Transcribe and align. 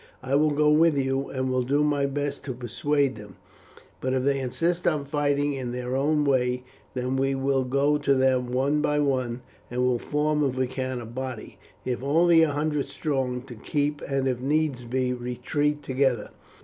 I 0.23 0.33
will 0.33 0.49
go 0.49 0.71
with 0.71 0.97
you, 0.97 1.29
and 1.29 1.51
will 1.51 1.61
do 1.61 1.83
my 1.83 2.07
best 2.07 2.43
to 2.45 2.55
persuade 2.55 3.17
them; 3.17 3.35
but 3.99 4.15
if 4.15 4.23
they 4.23 4.39
insist 4.39 4.87
on 4.87 5.05
fighting 5.05 5.53
in 5.53 5.73
their 5.73 5.95
own 5.95 6.23
way, 6.25 6.63
then 6.95 7.17
we 7.17 7.35
will 7.35 7.63
go 7.63 7.99
to 7.99 8.15
them 8.15 8.51
one 8.51 8.81
by 8.81 8.97
one, 8.97 9.43
and 9.69 9.85
will 9.85 9.99
form 9.99 10.43
if 10.43 10.55
we 10.57 10.65
can 10.65 11.01
a 11.01 11.05
body, 11.05 11.59
if 11.85 12.01
only 12.01 12.41
a 12.41 12.49
hundred 12.49 12.85
strong, 12.87 13.43
to 13.43 13.53
keep, 13.53 14.01
and 14.01 14.27
if 14.27 14.41
needs 14.41 14.85
be, 14.85 15.13
retreat 15.13 15.83
together. 15.83 16.31